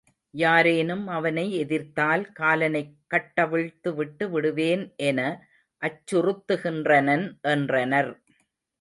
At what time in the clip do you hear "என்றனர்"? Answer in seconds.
7.49-8.11